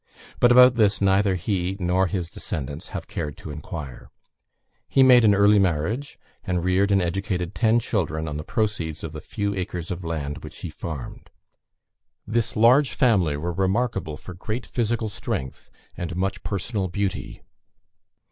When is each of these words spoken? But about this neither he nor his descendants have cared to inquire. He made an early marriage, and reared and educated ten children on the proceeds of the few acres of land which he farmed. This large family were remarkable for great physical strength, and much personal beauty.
But 0.39 0.51
about 0.51 0.77
this 0.77 0.99
neither 0.99 1.35
he 1.35 1.77
nor 1.79 2.07
his 2.07 2.31
descendants 2.31 2.87
have 2.87 3.07
cared 3.07 3.37
to 3.37 3.51
inquire. 3.51 4.09
He 4.89 5.03
made 5.03 5.23
an 5.23 5.35
early 5.35 5.59
marriage, 5.59 6.17
and 6.43 6.63
reared 6.63 6.91
and 6.91 7.03
educated 7.03 7.53
ten 7.53 7.77
children 7.79 8.27
on 8.27 8.35
the 8.37 8.43
proceeds 8.43 9.03
of 9.03 9.11
the 9.11 9.21
few 9.21 9.53
acres 9.53 9.91
of 9.91 10.03
land 10.03 10.39
which 10.39 10.57
he 10.61 10.71
farmed. 10.71 11.29
This 12.25 12.55
large 12.55 12.93
family 12.95 13.37
were 13.37 13.53
remarkable 13.53 14.17
for 14.17 14.33
great 14.33 14.65
physical 14.65 15.07
strength, 15.07 15.69
and 15.95 16.15
much 16.15 16.41
personal 16.41 16.87
beauty. 16.87 17.43